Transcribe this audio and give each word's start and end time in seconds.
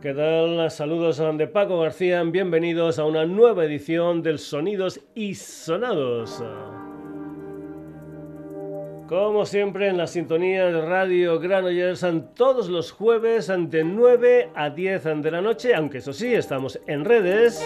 ¿Qué 0.00 0.14
tal? 0.14 0.70
Saludos 0.70 1.20
de 1.36 1.46
Paco 1.46 1.78
García, 1.80 2.22
bienvenidos 2.22 2.98
a 2.98 3.04
una 3.04 3.26
nueva 3.26 3.66
edición 3.66 4.22
del 4.22 4.38
Sonidos 4.38 4.98
y 5.14 5.34
Sonados. 5.34 6.42
Como 9.06 9.44
siempre 9.44 9.88
en 9.88 9.98
la 9.98 10.06
sintonía 10.06 10.66
de 10.66 10.80
Radio 10.80 11.38
Granollers 11.38 12.06
todos 12.34 12.70
los 12.70 12.92
jueves 12.92 13.52
de 13.54 13.84
9 13.84 14.52
a 14.54 14.70
10 14.70 15.04
de 15.20 15.30
la 15.30 15.42
noche, 15.42 15.74
aunque 15.74 15.98
eso 15.98 16.14
sí, 16.14 16.32
estamos 16.32 16.80
en 16.86 17.04
redes. 17.04 17.62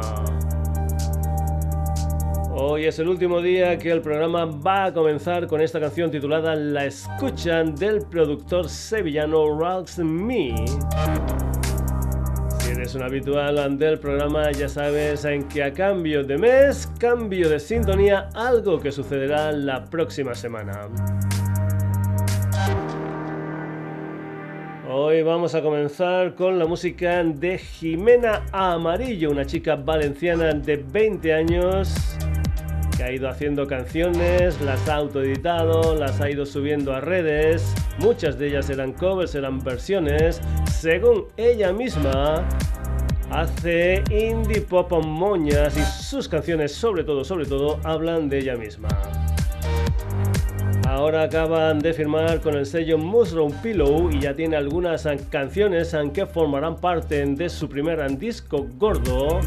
Hoy 2.55 2.85
es 2.85 2.99
el 2.99 3.07
último 3.07 3.41
día 3.41 3.79
que 3.79 3.89
el 3.91 4.01
programa 4.01 4.45
va 4.45 4.85
a 4.85 4.93
comenzar 4.93 5.47
con 5.47 5.59
esta 5.59 5.79
canción 5.79 6.11
titulada 6.11 6.53
La 6.55 6.85
escuchan 6.85 7.73
del 7.73 8.05
productor 8.05 8.69
sevillano 8.69 9.59
Ralph 9.59 9.97
Me 9.97 10.53
eres 12.93 12.95
un 12.95 13.03
habitual 13.03 13.77
del 13.77 13.99
programa, 13.99 14.51
ya 14.51 14.67
sabes 14.67 15.25
en 15.25 15.47
que 15.47 15.63
a 15.63 15.73
cambio 15.73 16.23
de 16.23 16.37
mes, 16.37 16.91
cambio 16.99 17.49
de 17.49 17.59
sintonía, 17.59 18.29
algo 18.33 18.79
que 18.79 18.91
sucederá 18.91 19.51
la 19.51 19.85
próxima 19.85 20.35
semana. 20.35 20.89
Hoy 24.89 25.21
vamos 25.23 25.55
a 25.55 25.61
comenzar 25.61 26.35
con 26.35 26.59
la 26.59 26.65
música 26.65 27.23
de 27.23 27.57
Jimena 27.57 28.43
Amarillo, 28.51 29.31
una 29.31 29.45
chica 29.45 29.75
valenciana 29.75 30.53
de 30.53 30.77
20 30.77 31.33
años 31.33 31.93
que 32.95 33.03
ha 33.03 33.11
ido 33.11 33.27
haciendo 33.27 33.65
canciones, 33.65 34.61
las 34.61 34.87
ha 34.87 34.95
autoeditado, 34.95 35.95
las 35.95 36.21
ha 36.21 36.29
ido 36.29 36.45
subiendo 36.45 36.93
a 36.93 37.01
redes, 37.01 37.73
muchas 37.99 38.37
de 38.37 38.49
ellas 38.49 38.69
eran 38.69 38.93
covers, 38.93 39.33
eran 39.35 39.59
versiones, 39.63 40.41
según 40.71 41.25
ella 41.37 41.73
misma 41.73 42.47
hace 43.33 44.03
indie 44.11 44.61
pop 44.61 44.91
moñas 45.03 45.75
y 45.75 45.83
sus 46.03 46.29
canciones 46.29 46.71
sobre 46.71 47.03
todo, 47.03 47.23
sobre 47.23 47.45
todo, 47.45 47.79
hablan 47.83 48.29
de 48.29 48.39
ella 48.39 48.55
misma. 48.55 48.89
Ahora 50.87 51.23
acaban 51.23 51.79
de 51.79 51.93
firmar 51.93 52.41
con 52.41 52.55
el 52.55 52.67
sello 52.67 52.99
Mushroom 52.99 53.51
Pillow 53.63 54.11
y 54.11 54.19
ya 54.19 54.35
tiene 54.35 54.55
algunas 54.55 55.07
canciones 55.31 55.95
que 56.13 56.27
formarán 56.27 56.75
parte 56.75 57.25
de 57.25 57.49
su 57.49 57.67
primer 57.67 58.05
disco 58.17 58.67
gordo 58.77 59.39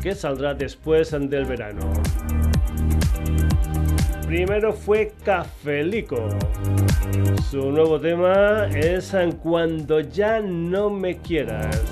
que 0.00 0.14
saldrá 0.14 0.54
después 0.54 1.10
del 1.10 1.44
verano. 1.44 1.92
Primero 4.26 4.72
fue 4.72 5.12
Cafelico. 5.24 6.28
Su 7.50 7.72
nuevo 7.72 8.00
tema 8.00 8.68
es 8.68 9.12
Cuando 9.42 10.00
ya 10.00 10.40
no 10.40 10.88
me 10.88 11.18
quieras. 11.18 11.82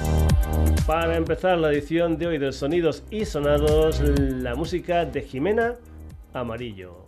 Para 0.90 1.16
empezar 1.16 1.56
la 1.56 1.70
edición 1.70 2.18
de 2.18 2.26
hoy 2.26 2.38
de 2.38 2.50
Sonidos 2.50 3.04
y 3.12 3.24
Sonados, 3.24 4.00
la 4.00 4.56
música 4.56 5.04
de 5.04 5.22
Jimena 5.22 5.76
Amarillo. 6.32 7.06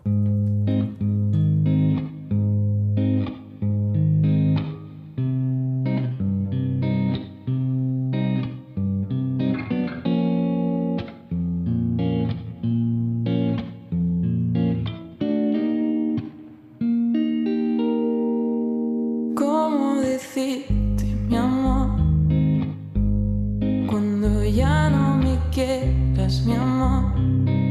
ya 24.53 24.91
no 24.91 25.17
me 25.17 25.39
quieras, 25.51 26.43
mi 26.45 26.55
amor. 26.55 27.62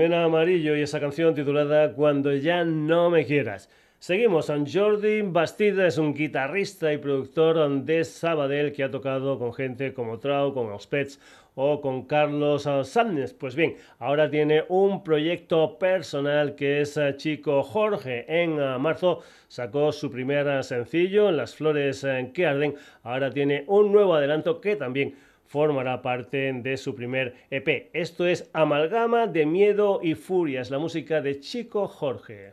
Esa 0.00 1.00
canción 1.00 1.34
titulada 1.34 1.94
Cuando 1.94 2.34
ya 2.34 2.64
no 2.64 3.10
me 3.10 3.24
quieras. 3.24 3.70
Seguimos, 3.98 4.52
Jordi 4.72 5.22
Bastida 5.22 5.86
es 5.86 5.96
un 5.96 6.12
guitarrista 6.12 6.92
y 6.92 6.98
productor 6.98 7.82
de 7.82 8.04
Sabadell 8.04 8.72
que 8.72 8.84
ha 8.84 8.90
tocado 8.90 9.38
con 9.38 9.54
gente 9.54 9.94
como 9.94 10.18
Trau, 10.18 10.52
con 10.52 10.68
los 10.68 10.86
Pets 10.86 11.18
o 11.54 11.80
con 11.80 12.02
Carlos 12.02 12.68
Sánchez. 12.82 13.32
Pues 13.32 13.56
bien, 13.56 13.76
ahora 13.98 14.30
tiene 14.30 14.64
un 14.68 15.02
proyecto 15.02 15.78
personal 15.78 16.54
que 16.54 16.82
es 16.82 16.98
eh, 16.98 17.14
Chico 17.16 17.62
Jorge. 17.62 18.26
En 18.28 18.60
eh, 18.60 18.78
marzo 18.78 19.22
sacó 19.48 19.90
su 19.92 20.10
primer 20.10 20.46
eh, 20.46 20.62
sencillo, 20.62 21.32
Las 21.32 21.56
Flores 21.56 22.06
que 22.34 22.46
Arden. 22.46 22.74
Ahora 23.02 23.30
tiene 23.30 23.64
un 23.66 23.90
nuevo 23.90 24.14
adelanto 24.14 24.60
que 24.60 24.76
también 24.76 25.14
formará 25.48 26.02
parte 26.02 26.52
de 26.52 26.76
su 26.76 26.94
primer 26.94 27.34
EP. 27.50 27.90
Esto 27.92 28.26
es 28.26 28.50
Amalgama 28.52 29.26
de 29.26 29.46
Miedo 29.46 30.00
y 30.02 30.14
Furia, 30.14 30.60
es 30.60 30.70
la 30.70 30.78
música 30.78 31.20
de 31.20 31.40
Chico 31.40 31.88
Jorge. 31.88 32.52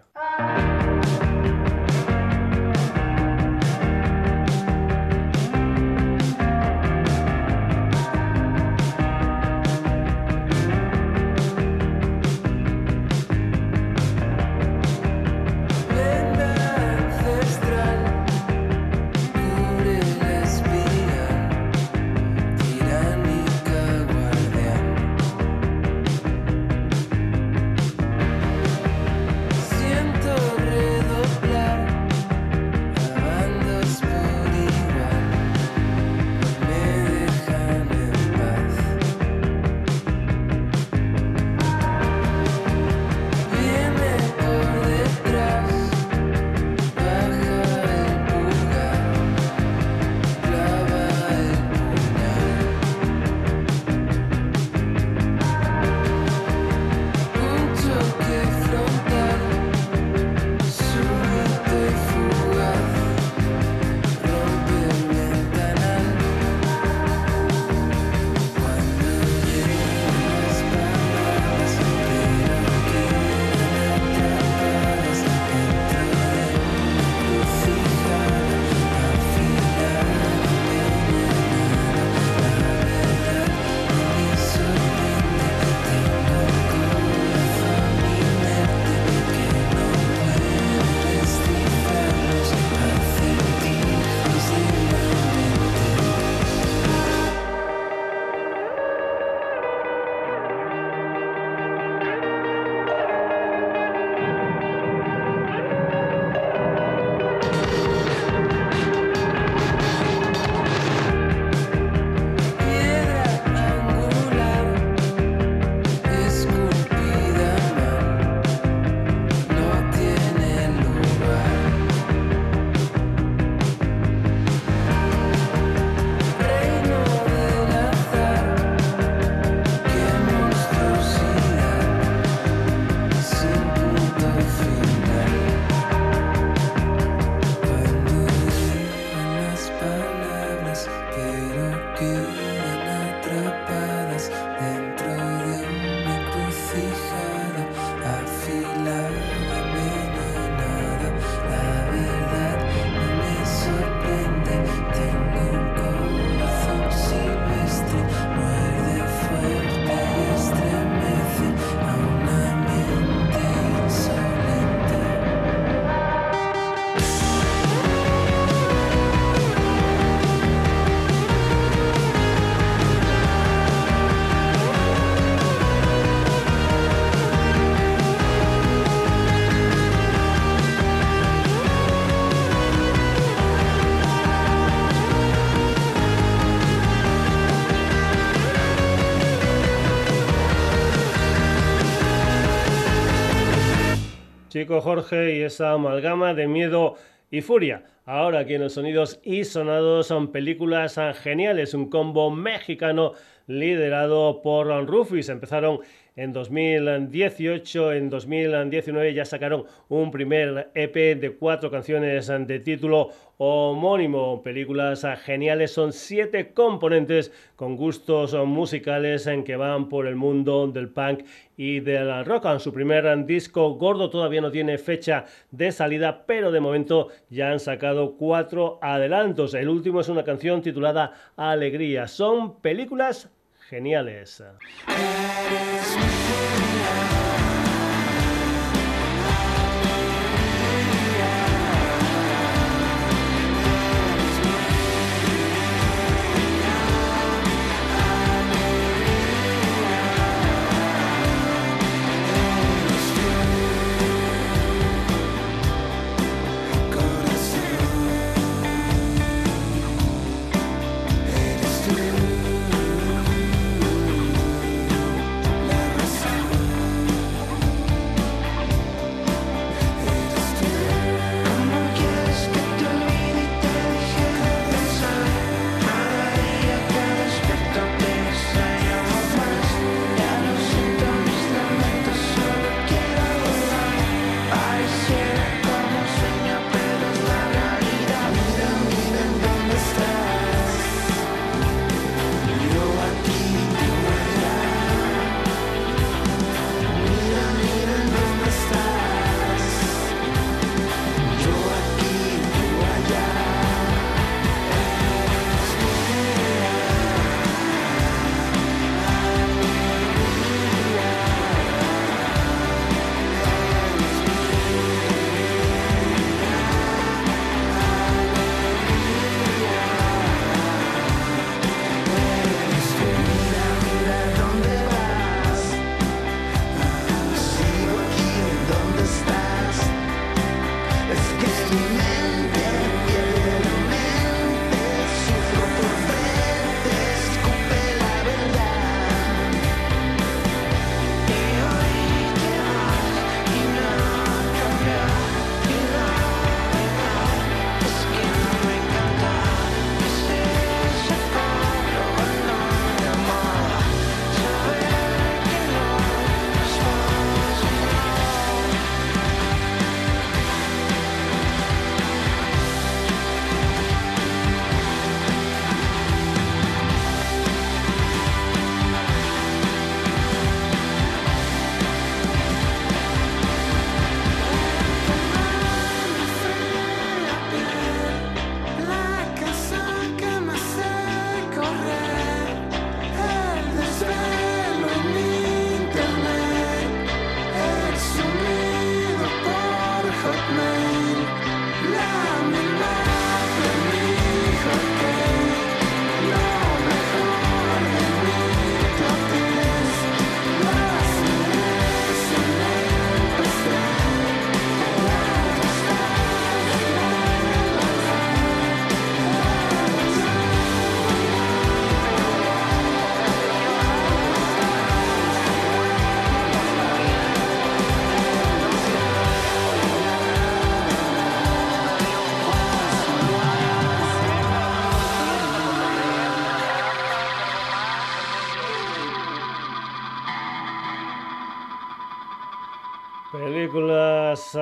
Jorge 194.65 195.35
y 195.37 195.41
esa 195.41 195.71
amalgama 195.71 196.33
de 196.33 196.47
miedo 196.47 196.95
y 197.29 197.41
furia. 197.41 197.83
Ahora 198.05 198.39
aquí 198.39 198.57
los 198.57 198.73
sonidos 198.73 199.19
y 199.23 199.43
sonados 199.43 200.07
son 200.07 200.31
películas 200.31 200.99
geniales, 201.21 201.73
un 201.73 201.89
combo 201.89 202.29
mexicano 202.31 203.13
liderado 203.47 204.41
por 204.41 204.67
Rufus. 204.87 205.29
Empezaron 205.29 205.79
en 206.15 206.31
2018, 206.31 207.93
en 207.93 208.09
2019 208.09 209.13
ya 209.15 209.25
sacaron 209.25 209.65
un 209.89 210.11
primer 210.11 210.69
EP 210.75 211.19
de 211.19 211.35
cuatro 211.39 211.71
canciones 211.71 212.27
de 212.27 212.59
título 212.59 213.09
homónimo. 213.37 214.43
Películas 214.43 215.05
geniales, 215.23 215.71
son 215.71 215.91
siete 215.91 216.53
componentes 216.53 217.31
con 217.55 217.75
gustos 217.75 218.35
musicales 218.45 219.25
en 219.25 219.43
que 219.43 219.55
van 219.55 219.89
por 219.89 220.05
el 220.05 220.15
mundo 220.15 220.67
del 220.67 220.89
punk 220.89 221.23
y 221.57 221.79
del 221.79 222.25
rock. 222.25 222.45
En 222.45 222.59
su 222.59 222.71
primer 222.71 223.25
disco 223.25 223.71
gordo 223.71 224.11
todavía 224.11 224.41
no 224.41 224.51
tiene 224.51 224.77
fecha 224.77 225.25
de 225.49 225.71
salida, 225.71 226.25
pero 226.27 226.51
de 226.51 226.59
momento 226.59 227.07
ya 227.29 227.51
han 227.51 227.59
sacado 227.59 228.17
cuatro 228.17 228.77
adelantos. 228.83 229.55
El 229.55 229.67
último 229.67 230.01
es 230.01 230.09
una 230.09 230.23
canción 230.23 230.61
titulada 230.61 231.13
Alegría. 231.35 232.07
Son 232.07 232.61
películas 232.61 233.31
geniales. 233.69 234.43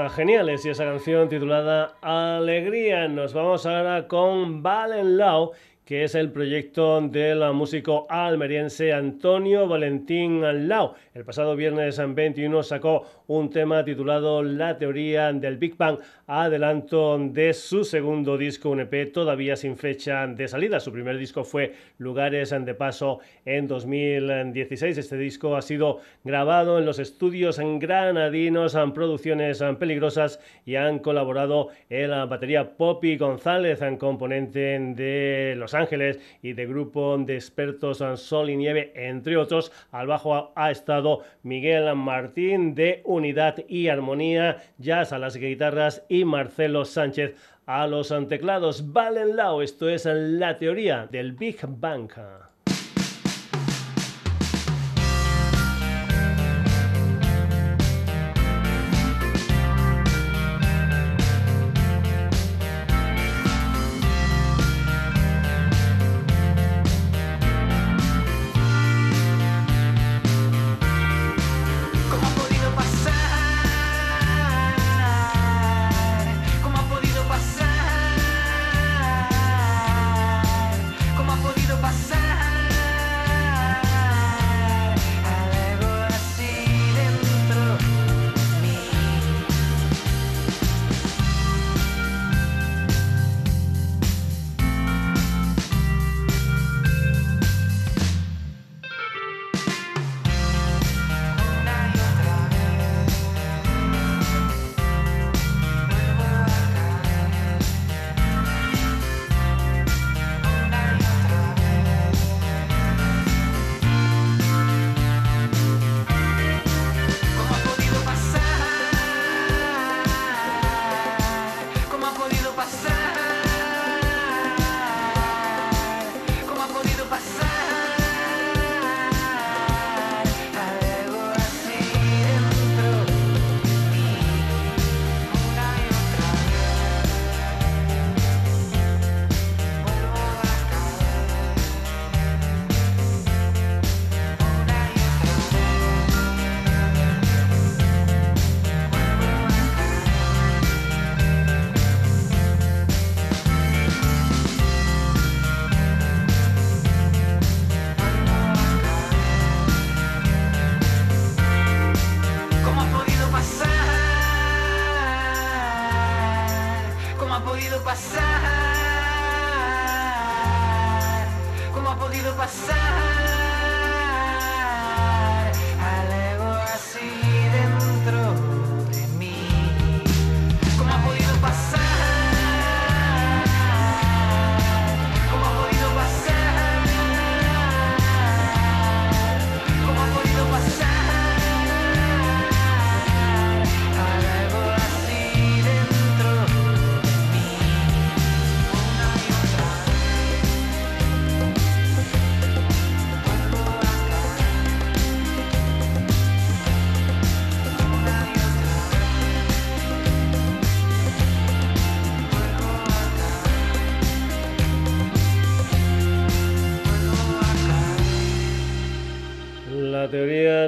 Geniales 0.09 0.65
y 0.65 0.69
esa 0.69 0.85
canción 0.85 1.29
titulada 1.29 1.95
Alegría. 2.01 3.07
Nos 3.07 3.33
vamos 3.33 3.65
ahora 3.65 4.07
con 4.07 4.63
Valen 4.63 5.17
Lau 5.17 5.51
que 5.85 6.05
es 6.05 6.15
el 6.15 6.31
proyecto 6.31 7.01
del 7.01 7.51
músico 7.51 8.05
almeriense 8.09 8.93
Antonio 8.93 9.67
Valentín 9.67 10.41
Lau. 10.69 10.93
El 11.13 11.25
pasado 11.25 11.55
viernes 11.55 11.99
21 12.01 12.63
sacó 12.63 13.03
un 13.37 13.49
tema 13.49 13.85
titulado 13.85 14.43
La 14.43 14.77
teoría 14.77 15.31
del 15.31 15.55
Big 15.55 15.77
Bang, 15.77 15.99
adelanto 16.27 17.17
de 17.17 17.53
su 17.53 17.85
segundo 17.85 18.37
disco, 18.37 18.69
un 18.69 18.81
EP 18.81 19.13
todavía 19.13 19.55
sin 19.55 19.77
fecha 19.77 20.27
de 20.27 20.49
salida. 20.49 20.81
Su 20.81 20.91
primer 20.91 21.17
disco 21.17 21.45
fue 21.45 21.73
Lugares 21.97 22.49
de 22.49 22.73
Paso 22.73 23.19
en 23.45 23.69
2016. 23.69 24.97
Este 24.97 25.17
disco 25.17 25.55
ha 25.55 25.61
sido 25.61 26.01
grabado 26.25 26.77
en 26.77 26.85
los 26.85 26.99
estudios 26.99 27.57
en 27.59 27.79
granadinos, 27.79 28.75
en 28.75 28.91
producciones 28.91 29.63
peligrosas 29.79 30.41
y 30.65 30.75
han 30.75 30.99
colaborado 30.99 31.69
en 31.89 32.11
la 32.11 32.25
batería 32.25 32.75
Poppy 32.75 33.15
González, 33.15 33.81
en 33.81 33.95
componente 33.95 34.59
de 34.77 35.53
Los 35.55 35.73
Ángeles 35.73 36.19
y 36.41 36.51
de 36.51 36.65
grupo 36.65 37.17
de 37.17 37.35
expertos 37.35 38.01
en 38.01 38.17
Sol 38.17 38.49
y 38.49 38.57
Nieve, 38.57 38.91
entre 38.93 39.37
otros. 39.37 39.71
Al 39.91 40.07
bajo 40.07 40.51
ha 40.53 40.69
estado 40.69 41.21
Miguel 41.43 41.95
Martín 41.95 42.75
de 42.75 43.01
Unidad 43.21 43.63
y 43.67 43.87
Armonía, 43.87 44.63
Jazz 44.79 45.13
a 45.13 45.19
las 45.19 45.37
guitarras 45.37 46.03
y 46.09 46.25
Marcelo 46.25 46.85
Sánchez 46.85 47.35
a 47.67 47.85
los 47.85 48.11
teclados. 48.27 48.91
Valen 48.91 49.35
Lao, 49.35 49.61
esto 49.61 49.87
es 49.89 50.05
la 50.05 50.57
teoría 50.57 51.05
del 51.05 51.33
Big 51.33 51.59
Bang. 51.67 52.11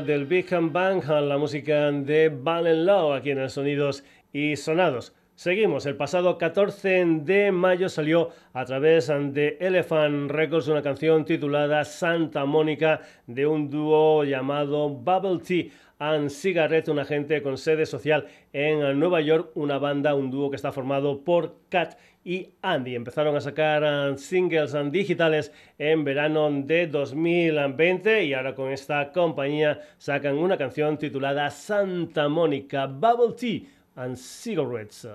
Del 0.05 0.25
Big 0.25 0.47
Bang, 0.51 1.03
la 1.07 1.37
música 1.37 1.91
de 1.91 2.29
Valen 2.29 2.85
Lau, 2.85 3.13
aquí 3.13 3.31
en 3.31 3.39
el 3.39 3.49
Sonidos 3.49 4.03
y 4.31 4.55
Sonados. 4.55 5.13
Seguimos, 5.35 5.85
el 5.85 5.95
pasado 5.95 6.37
14 6.37 7.05
de 7.23 7.51
mayo 7.51 7.89
salió 7.89 8.29
a 8.53 8.65
través 8.65 9.07
de 9.07 9.57
Elephant 9.59 10.29
Records 10.29 10.67
una 10.67 10.81
canción 10.81 11.25
titulada 11.25 11.83
Santa 11.85 12.45
Mónica 12.45 13.01
de 13.25 13.47
un 13.47 13.69
dúo 13.69 14.23
llamado 14.23 14.89
Bubble 14.89 15.39
Tea 15.39 15.71
and 15.99 16.29
Cigarette, 16.29 16.89
un 16.89 16.99
agente 16.99 17.41
con 17.41 17.57
sede 17.57 17.85
social 17.85 18.27
en 18.51 18.99
Nueva 18.99 19.21
York, 19.21 19.51
una 19.55 19.77
banda, 19.77 20.15
un 20.15 20.31
dúo 20.31 20.49
que 20.49 20.55
está 20.55 20.71
formado 20.71 21.23
por 21.23 21.55
Kat 21.69 21.97
y 22.23 22.49
Andy. 22.61 22.95
Empezaron 22.95 23.35
a 23.35 23.41
sacar 23.41 23.83
uh, 23.83 24.17
singles 24.17 24.73
uh, 24.73 24.89
digitales 24.89 25.51
en 25.77 26.03
verano 26.03 26.49
de 26.51 26.87
2020 26.87 28.25
y 28.25 28.33
ahora 28.33 28.55
con 28.55 28.71
esta 28.71 29.11
compañía 29.11 29.81
sacan 29.97 30.37
una 30.37 30.57
canción 30.57 30.97
titulada 30.97 31.49
Santa 31.49 32.27
Mónica 32.29 32.87
Bubble 32.87 33.35
Tea 33.35 33.61
and 33.95 34.15
Cigarettes. 34.15 35.07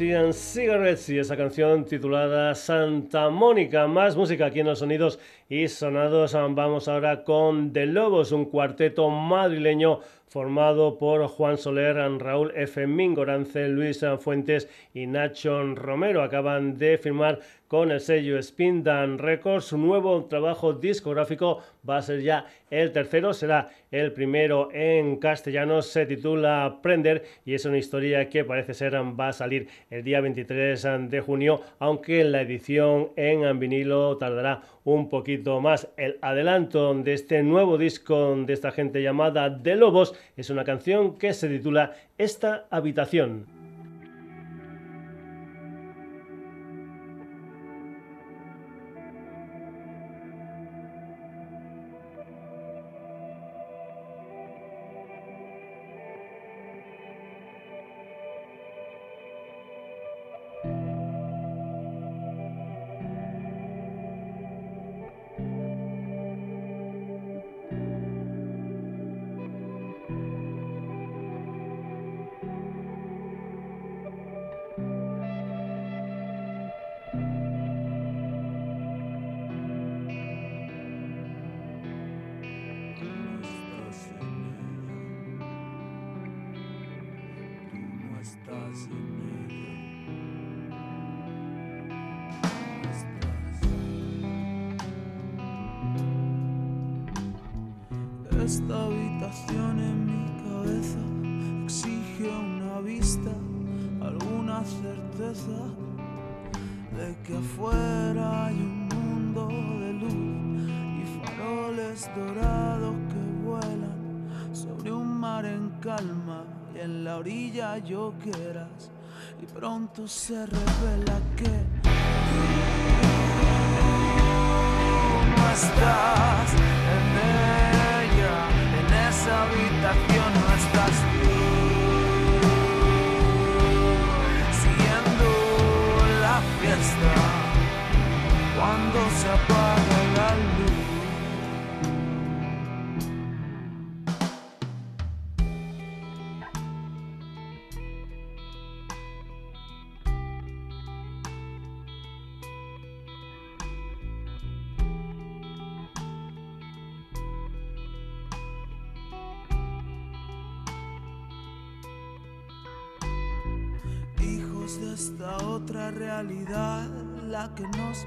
Cigarettes 0.00 1.10
y 1.10 1.18
esa 1.18 1.36
canción 1.36 1.84
titulada 1.84 2.54
Santa 2.54 3.28
Mónica. 3.28 3.86
Más 3.86 4.16
música 4.16 4.46
aquí 4.46 4.60
en 4.60 4.66
los 4.68 4.78
sonidos 4.78 5.18
y 5.46 5.68
sonados. 5.68 6.32
Vamos 6.32 6.88
ahora 6.88 7.22
con 7.22 7.70
The 7.74 7.84
Lobos, 7.84 8.32
un 8.32 8.46
cuarteto 8.46 9.10
madrileño 9.10 10.00
formado 10.26 10.96
por 10.96 11.26
Juan 11.26 11.58
Soler, 11.58 11.96
Raúl 12.18 12.50
F. 12.56 12.86
Mingorance, 12.86 13.68
Luis 13.68 14.02
Fuentes 14.20 14.70
y 14.94 15.06
Nacho 15.06 15.74
Romero. 15.74 16.22
Acaban 16.22 16.78
de 16.78 16.96
firmar 16.96 17.40
con 17.70 17.92
el 17.92 18.00
sello 18.00 18.42
Spindan 18.42 19.18
Records. 19.18 19.66
Su 19.66 19.78
nuevo 19.78 20.24
trabajo 20.24 20.72
discográfico 20.72 21.62
va 21.88 21.98
a 21.98 22.02
ser 22.02 22.20
ya 22.20 22.46
el 22.68 22.90
tercero, 22.90 23.32
será 23.32 23.70
el 23.92 24.12
primero 24.12 24.70
en 24.72 25.18
castellano, 25.18 25.80
se 25.80 26.04
titula 26.04 26.80
Prender 26.82 27.22
y 27.44 27.54
es 27.54 27.64
una 27.66 27.78
historia 27.78 28.28
que 28.28 28.44
parece 28.44 28.74
ser 28.74 28.96
va 28.96 29.28
a 29.28 29.32
salir 29.32 29.68
el 29.88 30.02
día 30.02 30.20
23 30.20 30.82
de 31.08 31.20
junio, 31.20 31.60
aunque 31.78 32.24
la 32.24 32.40
edición 32.40 33.10
en 33.14 33.60
vinilo 33.60 34.16
tardará 34.16 34.62
un 34.82 35.08
poquito 35.08 35.60
más. 35.60 35.86
El 35.96 36.18
adelanto 36.22 36.92
de 36.92 37.12
este 37.12 37.44
nuevo 37.44 37.78
disco 37.78 38.34
de 38.34 38.52
esta 38.52 38.72
gente 38.72 39.00
llamada 39.00 39.48
De 39.48 39.76
Lobos 39.76 40.16
es 40.36 40.50
una 40.50 40.64
canción 40.64 41.16
que 41.16 41.32
se 41.34 41.48
titula 41.48 41.92
Esta 42.18 42.66
habitación. 42.68 43.59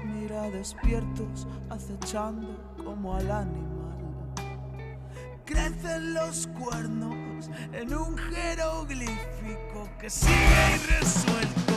Mira 0.04 0.50
despiertos, 0.50 1.46
acechando 1.70 2.56
como 2.84 3.14
al 3.14 3.30
animal. 3.30 3.74
Crecen 5.44 6.14
los 6.14 6.46
cuernos 6.48 7.50
en 7.72 7.94
un 7.94 8.16
jeroglífico 8.16 9.88
que 10.00 10.08
sigue 10.08 10.74
irresuelto, 10.76 11.72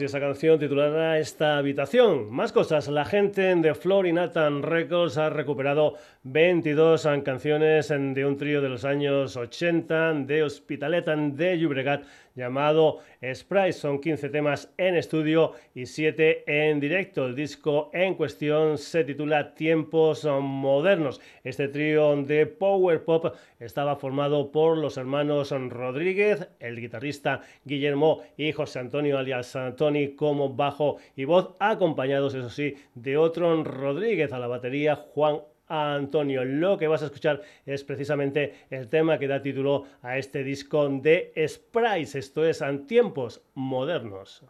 y 0.00 0.04
esa 0.04 0.20
canción 0.20 0.58
titulada 0.58 1.18
Esta 1.18 1.58
habitación. 1.58 2.30
Más 2.30 2.52
cosas, 2.52 2.88
la 2.88 3.04
gente 3.04 3.54
de 3.54 3.74
Floor 3.74 4.06
y 4.06 4.12
Nathan 4.12 4.62
Records 4.62 5.16
ha 5.16 5.30
recuperado 5.30 5.94
22 6.24 7.06
canciones 7.24 7.88
de 7.88 8.26
un 8.26 8.36
trío 8.36 8.60
de 8.60 8.68
los 8.68 8.84
años 8.84 9.36
80 9.36 10.14
de 10.14 10.42
Hospitalet 10.42 11.06
de 11.06 11.58
Llobregat 11.58 12.04
llamado 12.36 13.00
Sprite. 13.34 13.72
Son 13.72 14.00
15 14.00 14.28
temas 14.28 14.72
en 14.76 14.94
estudio 14.94 15.54
y 15.74 15.86
7 15.86 16.44
en 16.46 16.78
directo. 16.78 17.26
El 17.26 17.34
disco 17.34 17.90
en 17.92 18.14
cuestión 18.14 18.78
se 18.78 19.02
titula 19.02 19.54
Tiempos 19.54 20.24
Modernos. 20.24 21.20
Este 21.42 21.66
trío 21.66 22.14
de 22.22 22.46
Power 22.46 23.02
Pop 23.04 23.34
estaba 23.58 23.96
formado 23.96 24.52
por 24.52 24.78
los 24.78 24.96
hermanos 24.96 25.50
Rodríguez, 25.50 26.48
el 26.60 26.80
guitarrista 26.80 27.40
Guillermo 27.64 28.22
y 28.36 28.52
José 28.52 28.78
Antonio 28.78 29.18
alias 29.18 29.56
Tony 29.76 30.14
como 30.14 30.54
bajo 30.54 30.98
y 31.16 31.24
voz, 31.24 31.54
acompañados, 31.58 32.34
eso 32.34 32.50
sí, 32.50 32.74
de 32.94 33.16
otro 33.16 33.64
Rodríguez 33.64 34.32
a 34.32 34.38
la 34.38 34.46
batería, 34.46 34.96
Juan 34.96 35.40
Antonio. 35.68 36.44
Lo 36.44 36.76
que 36.78 36.88
vas 36.88 37.02
a 37.02 37.06
escuchar 37.06 37.42
es 37.64 37.84
precisamente 37.84 38.66
el 38.70 38.88
tema 38.88 39.18
que 39.18 39.28
da 39.28 39.42
título 39.42 39.84
a 40.02 40.18
este 40.18 40.44
disco 40.44 40.88
de 40.88 41.32
Sprites. 41.46 42.14
Esto 42.14 42.44
es 42.44 42.60
en 42.60 42.86
tiempos 42.86 43.42
modernos. 43.54 44.44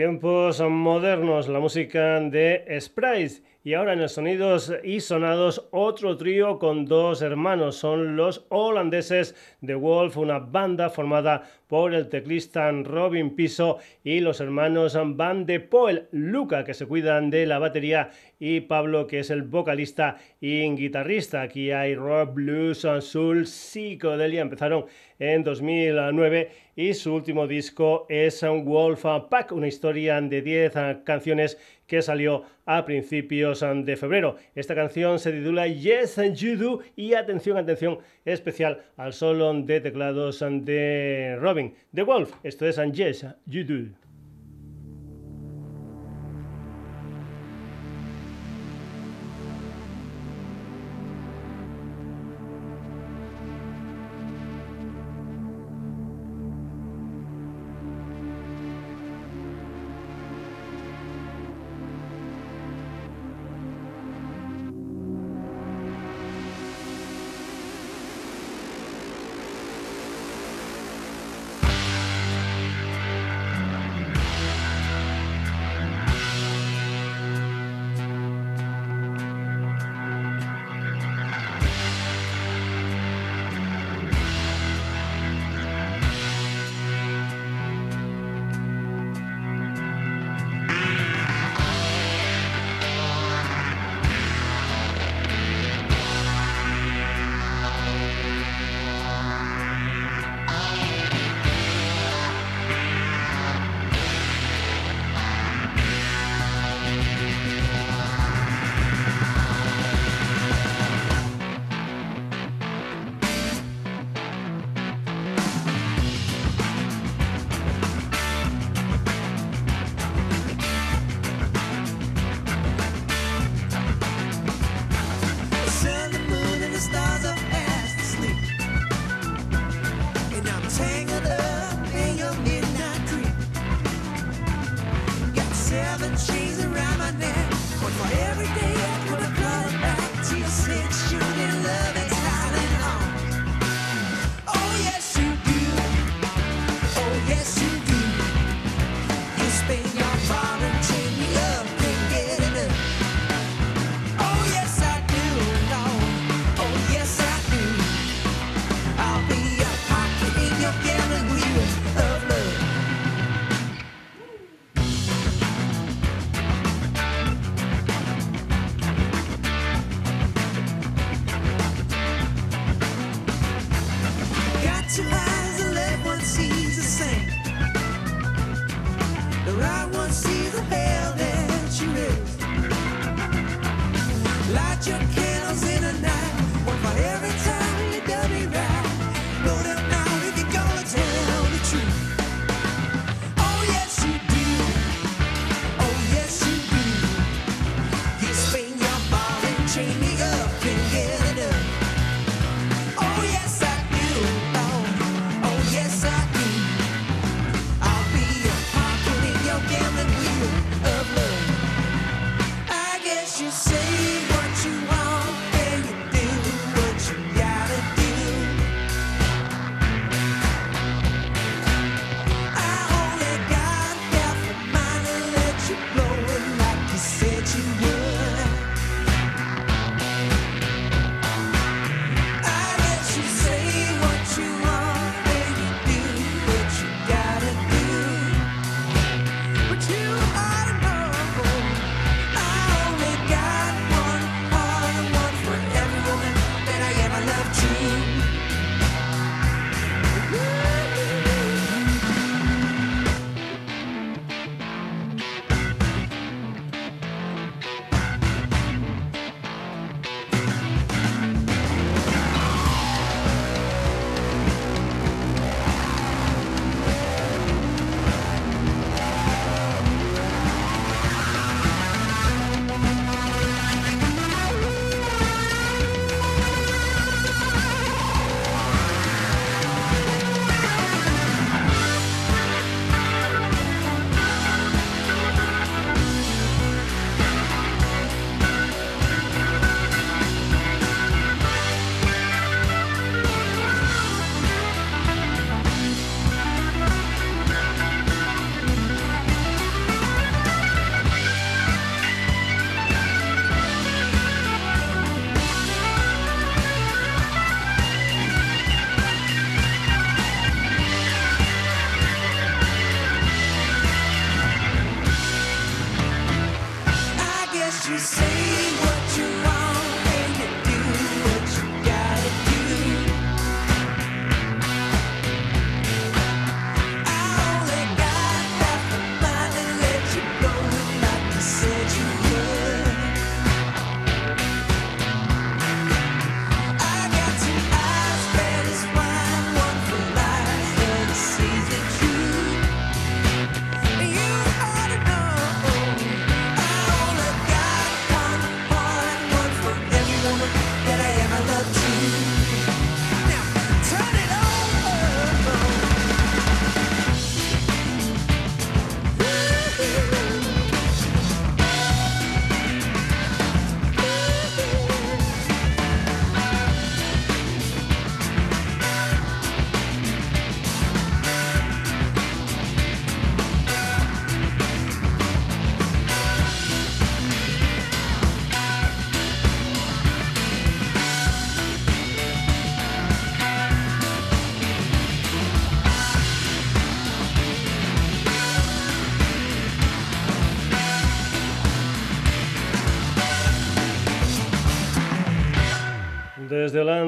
Tiempos 0.00 0.62
modernos, 0.62 1.46
la 1.46 1.60
música 1.60 2.20
de 2.20 2.64
Sprites. 2.80 3.42
Y 3.62 3.74
ahora 3.74 3.92
en 3.92 4.00
los 4.00 4.12
sonidos 4.12 4.72
y 4.82 5.00
sonados, 5.00 5.68
otro 5.70 6.16
trío 6.16 6.58
con 6.58 6.86
dos 6.86 7.20
hermanos. 7.20 7.76
Son 7.76 8.16
los 8.16 8.46
holandeses 8.48 9.34
de 9.60 9.74
Wolf, 9.74 10.16
una 10.16 10.38
banda 10.38 10.88
formada 10.88 11.42
por 11.66 11.92
el 11.92 12.08
teclista 12.08 12.72
Robin 12.72 13.36
Piso 13.36 13.76
y 14.02 14.20
los 14.20 14.40
hermanos 14.40 14.98
Van 15.14 15.44
de 15.44 15.60
Poel, 15.60 16.08
Luca, 16.10 16.64
que 16.64 16.72
se 16.72 16.86
cuidan 16.86 17.28
de 17.28 17.44
la 17.44 17.58
batería, 17.58 18.10
y 18.38 18.60
Pablo, 18.62 19.06
que 19.06 19.18
es 19.18 19.28
el 19.28 19.42
vocalista 19.42 20.16
y 20.40 20.66
guitarrista. 20.74 21.42
Aquí 21.42 21.70
hay 21.70 21.94
rock, 21.94 22.32
blues, 22.32 22.86
soul, 23.00 23.46
psicodelia. 23.46 24.40
Empezaron 24.40 24.86
en 25.18 25.44
2009 25.44 26.50
y 26.76 26.94
su 26.94 27.14
último 27.14 27.46
disco 27.46 28.06
es 28.08 28.42
Wolf 28.42 29.04
Pack, 29.28 29.52
una 29.52 29.68
historia 29.68 30.18
de 30.22 30.40
10 30.40 30.72
canciones 31.04 31.58
que 31.90 32.02
salió 32.02 32.44
a 32.66 32.84
principios 32.84 33.64
de 33.84 33.96
febrero. 33.96 34.36
Esta 34.54 34.76
canción 34.76 35.18
se 35.18 35.32
titula 35.32 35.66
Yes 35.66 36.20
You 36.34 36.56
Do 36.56 36.80
y 36.94 37.14
atención, 37.14 37.58
atención 37.58 37.98
especial 38.24 38.80
al 38.96 39.12
solo 39.12 39.52
de 39.54 39.80
teclados 39.80 40.38
de 40.38 41.36
Robin. 41.40 41.74
The 41.92 42.02
Wolf, 42.02 42.32
esto 42.44 42.64
es 42.68 42.80
Yes 42.92 43.26
You 43.46 43.64
Do. 43.64 43.99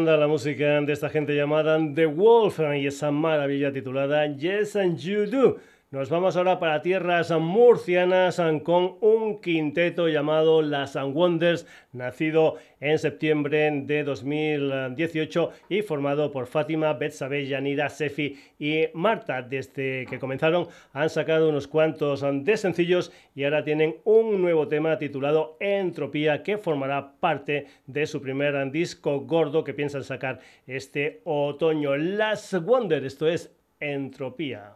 La 0.04 0.26
música 0.26 0.80
de 0.80 0.92
esta 0.92 1.08
gente 1.08 1.34
llamada 1.34 1.78
The 1.94 2.06
Wolf 2.06 2.58
y 2.74 2.86
esa 2.86 3.12
maravilla 3.12 3.72
titulada 3.72 4.26
Yes 4.26 4.74
and 4.74 4.98
You 4.98 5.26
Do. 5.26 5.58
Nos 5.92 6.08
vamos 6.08 6.38
ahora 6.38 6.58
para 6.58 6.80
tierras 6.80 7.30
murcianas 7.38 8.40
con 8.62 8.96
un 9.02 9.42
quinteto 9.42 10.08
llamado 10.08 10.62
Las 10.62 10.96
Wonders, 10.96 11.66
nacido 11.92 12.54
en 12.80 12.98
septiembre 12.98 13.70
de 13.84 14.02
2018 14.02 15.50
y 15.68 15.82
formado 15.82 16.32
por 16.32 16.46
Fátima, 16.46 16.94
Betsabe, 16.94 17.46
Yanira, 17.46 17.90
Sefi 17.90 18.40
y 18.58 18.86
Marta. 18.94 19.42
Desde 19.42 20.06
que 20.06 20.18
comenzaron 20.18 20.66
han 20.94 21.10
sacado 21.10 21.50
unos 21.50 21.68
cuantos 21.68 22.24
de 22.42 22.56
sencillos 22.56 23.12
y 23.34 23.44
ahora 23.44 23.62
tienen 23.62 23.96
un 24.04 24.40
nuevo 24.40 24.68
tema 24.68 24.96
titulado 24.96 25.58
Entropía 25.60 26.42
que 26.42 26.56
formará 26.56 27.12
parte 27.20 27.66
de 27.86 28.06
su 28.06 28.22
primer 28.22 28.70
disco 28.70 29.20
gordo 29.20 29.62
que 29.62 29.74
piensan 29.74 30.04
sacar 30.04 30.40
este 30.66 31.20
otoño. 31.24 31.98
Las 31.98 32.54
Wonders, 32.54 33.04
esto 33.04 33.28
es 33.28 33.54
Entropía. 33.78 34.72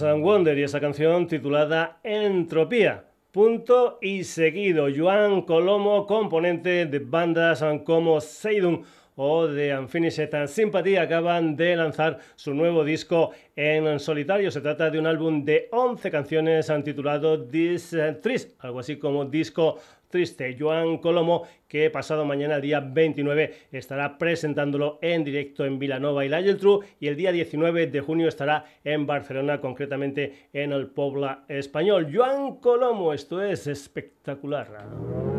Wonder 0.00 0.58
y 0.58 0.62
esa 0.62 0.80
canción 0.80 1.26
titulada 1.26 1.98
Entropía. 2.02 3.04
Punto 3.32 3.98
y 4.00 4.24
seguido. 4.24 4.86
Joan 4.94 5.42
Colomo, 5.42 6.06
componente 6.06 6.86
de 6.86 6.98
bandas 6.98 7.64
como 7.84 8.20
Seidun 8.20 8.84
o 9.20 9.48
de 9.48 9.76
Unfinished 9.76 10.46
Sympathy 10.46 10.96
acaban 10.96 11.56
de 11.56 11.74
lanzar 11.74 12.18
su 12.36 12.54
nuevo 12.54 12.84
disco 12.84 13.32
en 13.56 13.98
solitario. 13.98 14.50
Se 14.50 14.60
trata 14.60 14.90
de 14.90 14.98
un 14.98 15.06
álbum 15.06 15.44
de 15.44 15.68
11 15.72 16.10
canciones 16.10 16.72
titulado 16.84 17.44
This 17.44 17.96
Tris, 18.22 18.54
algo 18.60 18.78
así 18.78 18.96
como 18.96 19.24
disco 19.24 19.78
triste. 20.08 20.56
Joan 20.58 20.98
Colomo, 20.98 21.42
que 21.66 21.90
pasado 21.90 22.24
mañana, 22.24 22.60
día 22.60 22.80
29, 22.80 23.54
estará 23.72 24.18
presentándolo 24.18 25.00
en 25.02 25.24
directo 25.24 25.64
en 25.64 25.80
Vilanova 25.80 26.24
y 26.24 26.28
la 26.28 26.40
Geltrú 26.40 26.84
y 27.00 27.08
el 27.08 27.16
día 27.16 27.32
19 27.32 27.88
de 27.88 28.00
junio 28.00 28.28
estará 28.28 28.66
en 28.84 29.04
Barcelona, 29.04 29.60
concretamente 29.60 30.48
en 30.52 30.72
el 30.72 30.86
Pobla 30.86 31.44
Español. 31.48 32.08
Joan 32.14 32.56
Colomo, 32.60 33.12
esto 33.12 33.42
es 33.42 33.66
espectacular. 33.66 35.37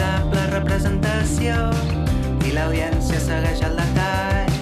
Formidable 0.00 0.46
representació 0.48 1.54
i 2.48 2.52
l'audiència 2.54 3.20
segueix 3.20 3.60
el 3.66 3.76
detall. 3.76 4.54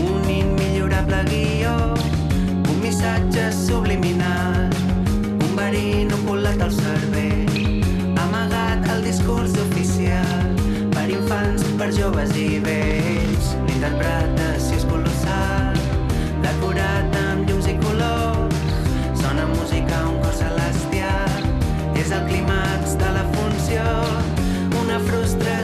Un 0.00 0.24
immillorable 0.32 1.18
guió, 1.28 1.74
un 2.72 2.80
missatge 2.80 3.50
subliminal, 3.52 4.72
un 5.44 5.52
verí 5.58 5.84
inoculat 6.06 6.62
al 6.64 6.72
cervell, 6.72 7.84
amagat 8.24 8.88
al 8.94 9.04
discurs 9.04 9.58
oficial, 9.66 10.56
per 10.96 11.08
infants, 11.10 11.68
per 11.76 11.92
joves 11.92 12.32
i 12.36 12.58
vells. 12.64 13.52
L'interpretació 13.68 14.80
és 14.80 14.88
colossal, 14.88 15.80
decorat 16.46 17.20
amb 17.26 17.44
llums 17.50 17.68
i 17.68 17.76
colors, 17.84 18.64
sona 19.20 19.44
música, 19.52 20.06
un 20.08 20.20
cor 20.24 20.36
celestial, 20.40 21.50
és 21.92 22.08
el 22.08 22.24
funció, 22.30 22.71
una 25.12 25.18
frustració 25.18 25.61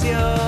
canción. 0.00 0.39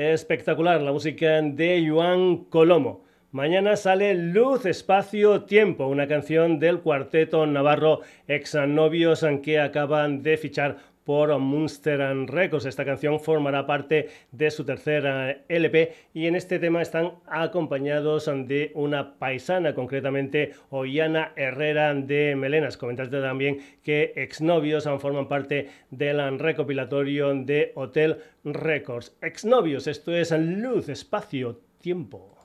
Espectacular 0.00 0.80
la 0.80 0.92
música 0.92 1.42
de 1.42 1.86
Joan 1.86 2.44
Colomo. 2.44 3.04
Mañana 3.32 3.76
sale 3.76 4.14
Luz, 4.14 4.64
Espacio, 4.64 5.42
Tiempo, 5.42 5.88
una 5.88 6.08
canción 6.08 6.58
del 6.58 6.80
cuarteto 6.80 7.44
navarro 7.44 8.00
Exnovios 8.26 9.26
que 9.42 9.60
acaban 9.60 10.22
de 10.22 10.38
fichar 10.38 10.78
por 11.04 11.36
Munster 11.38 12.00
Records. 12.26 12.66
Esta 12.66 12.84
canción 12.84 13.20
formará 13.20 13.66
parte 13.66 14.08
de 14.32 14.50
su 14.50 14.64
tercera 14.64 15.38
LP 15.48 15.92
y 16.14 16.26
en 16.26 16.36
este 16.36 16.58
tema 16.58 16.82
están 16.82 17.12
acompañados 17.26 18.30
de 18.46 18.72
una 18.74 19.18
paisana, 19.18 19.74
concretamente 19.74 20.52
Ollana 20.70 21.32
Herrera 21.36 21.94
de 21.94 22.36
Melenas. 22.36 22.76
Comentaste 22.76 23.20
también 23.20 23.58
que 23.82 24.12
Exnovios 24.16 24.88
forman 24.98 25.28
parte 25.28 25.68
del 25.90 26.38
recopilatorio 26.38 27.34
de 27.34 27.72
Hotel 27.74 28.18
Records. 28.44 29.16
Exnovios, 29.20 29.86
esto 29.86 30.14
es 30.14 30.30
Luz, 30.32 30.88
Espacio, 30.88 31.60
Tiempo. 31.80 32.39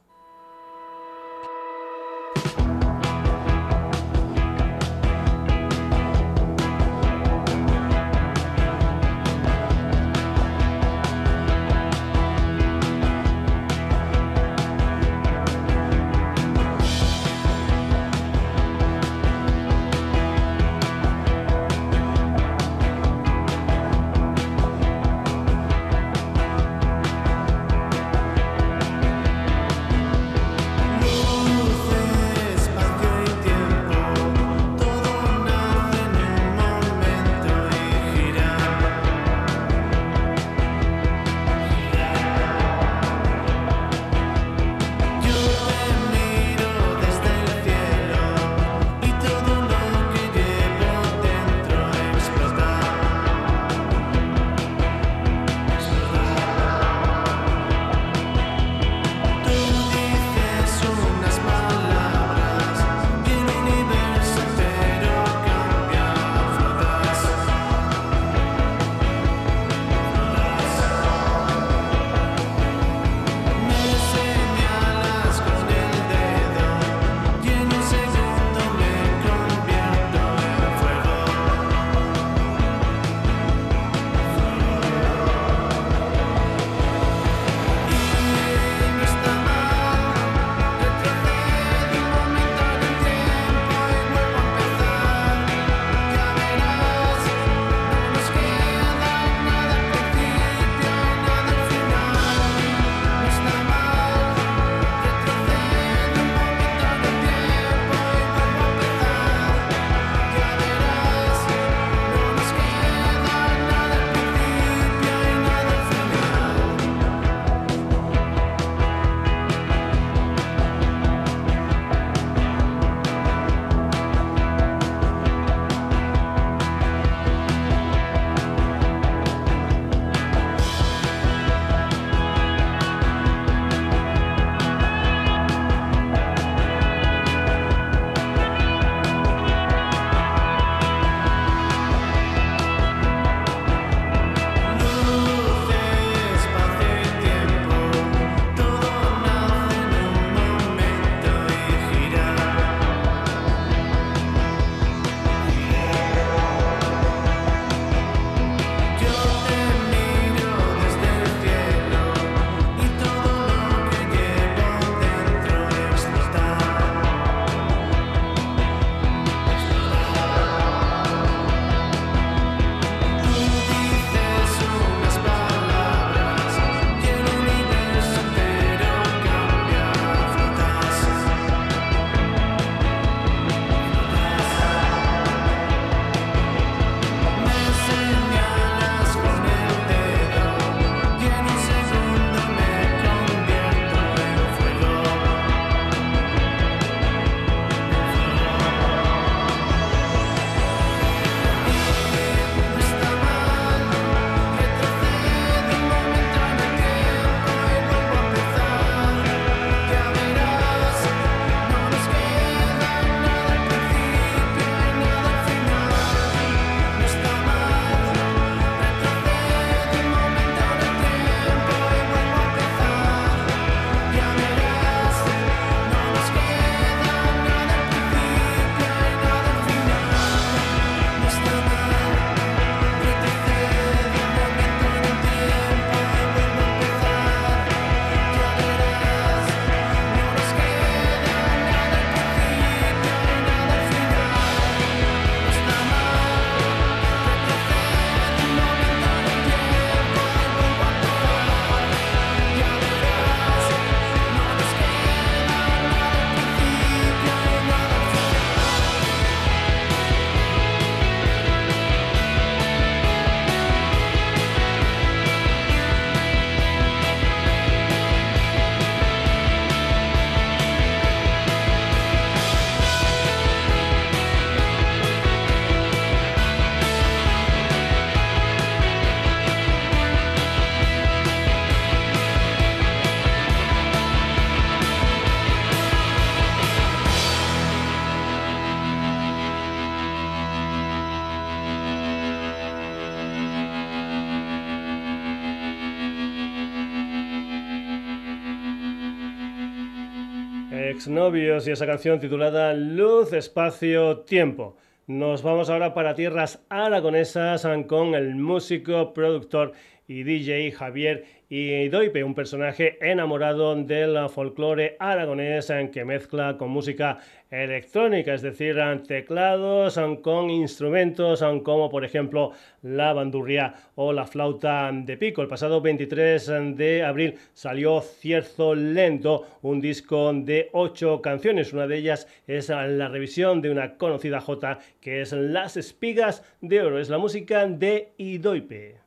Exnovios 301.05 301.67
y 301.67 301.71
esa 301.71 301.85
canción 301.85 302.19
titulada 302.19 302.73
Luz, 302.73 303.31
Espacio, 303.31 304.21
Tiempo. 304.21 304.75
Nos 305.05 305.43
vamos 305.43 305.69
ahora 305.69 305.93
para 305.93 306.15
tierras 306.15 306.65
aragonesas 306.67 307.67
con 307.87 308.15
el 308.15 308.33
músico, 308.33 309.13
productor 309.13 309.73
y 310.07 310.23
DJ 310.23 310.71
Javier 310.71 311.25
y 311.49 311.87
Doipe, 311.89 312.23
un 312.23 312.33
personaje 312.35 312.97
enamorado 313.01 313.75
del 313.75 314.29
folclore 314.29 314.97
aragonés 314.99 315.71
que 315.91 316.03
mezcla 316.03 316.57
con 316.57 316.71
música 316.71 317.19
electrónica, 317.51 318.33
es 318.33 318.41
decir, 318.41 318.77
teclados 319.07 319.99
con 320.21 320.49
instrumentos 320.49 321.43
como 321.63 321.89
por 321.89 322.03
ejemplo 322.03 322.51
la 322.81 323.13
bandurria 323.13 323.73
o 323.95 324.11
la 324.11 324.25
flauta 324.25 324.91
de 324.91 325.17
pico. 325.17 325.41
El 325.41 325.47
pasado 325.47 325.81
23 325.81 326.75
de 326.75 327.03
abril 327.03 327.35
salió 327.53 328.01
Cierzo 328.01 328.75
Lento, 328.75 329.45
un 329.61 329.79
disco 329.79 330.33
de 330.33 330.69
ocho 330.73 331.21
canciones. 331.21 331.73
Una 331.73 331.87
de 331.87 331.97
ellas 331.97 332.27
es 332.47 332.69
la 332.69 333.07
revisión 333.07 333.61
de 333.61 333.69
una 333.69 333.97
conocida 333.97 334.41
J 334.41 334.79
que 334.99 335.21
es 335.21 335.31
Las 335.31 335.77
Espigas 335.77 336.43
de 336.61 336.81
Oro. 336.81 336.99
Es 336.99 337.09
la 337.09 337.17
música 337.17 337.67
de 337.67 338.13
Idoipe. 338.17 339.04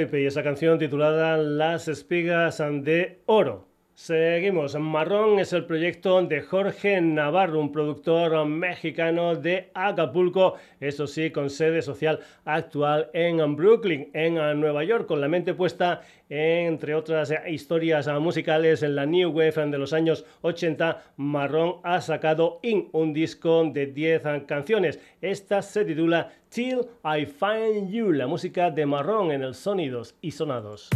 Y 0.00 0.26
esa 0.26 0.42
canción 0.42 0.78
titulada 0.78 1.36
Las 1.36 1.86
espigas 1.86 2.58
de 2.58 3.22
oro. 3.26 3.69
Seguimos. 4.02 4.74
Marrón 4.76 5.40
es 5.40 5.52
el 5.52 5.66
proyecto 5.66 6.22
de 6.22 6.40
Jorge 6.40 7.02
Navarro, 7.02 7.60
un 7.60 7.70
productor 7.70 8.46
mexicano 8.46 9.34
de 9.34 9.68
Acapulco, 9.74 10.54
eso 10.80 11.06
sí, 11.06 11.30
con 11.30 11.50
sede 11.50 11.82
social 11.82 12.18
actual 12.46 13.10
en 13.12 13.54
Brooklyn, 13.56 14.08
en 14.14 14.36
Nueva 14.58 14.84
York, 14.84 15.06
con 15.06 15.20
la 15.20 15.28
mente 15.28 15.52
puesta, 15.52 16.00
entre 16.30 16.94
otras 16.94 17.30
historias 17.46 18.08
musicales, 18.08 18.82
en 18.82 18.96
la 18.96 19.04
New 19.04 19.32
Wave 19.32 19.66
de 19.66 19.76
los 19.76 19.92
años 19.92 20.24
80. 20.40 21.12
Marrón 21.18 21.74
ha 21.82 22.00
sacado 22.00 22.58
un 22.92 23.12
disco 23.12 23.70
de 23.70 23.84
10 23.84 24.22
canciones. 24.46 24.98
Esta 25.20 25.60
se 25.60 25.84
titula 25.84 26.32
Till 26.48 26.86
I 27.04 27.26
Find 27.26 27.90
You, 27.90 28.12
la 28.12 28.26
música 28.26 28.70
de 28.70 28.86
Marrón 28.86 29.30
en 29.30 29.42
el 29.42 29.54
Sonidos 29.54 30.14
y 30.22 30.30
Sonados. 30.30 30.88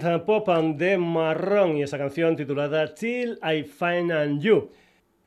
Synth 0.00 0.24
pop 0.24 0.48
de 0.76 0.98
Marrón 0.98 1.76
y 1.76 1.82
esa 1.82 1.96
canción 1.96 2.36
titulada 2.36 2.94
Till 2.94 3.38
I 3.42 3.62
Find 3.62 4.40
You. 4.40 4.70